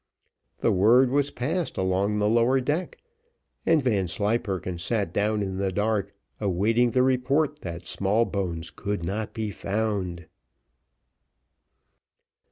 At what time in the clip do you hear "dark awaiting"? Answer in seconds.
5.71-6.89